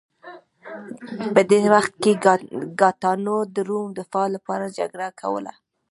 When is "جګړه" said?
4.77-5.07